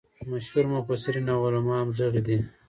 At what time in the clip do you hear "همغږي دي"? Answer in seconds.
1.81-2.37